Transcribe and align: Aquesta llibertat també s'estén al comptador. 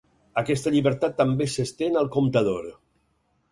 Aquesta 0.41 0.73
llibertat 0.75 1.13
també 1.19 1.47
s'estén 1.57 2.01
al 2.03 2.11
comptador. 2.19 2.69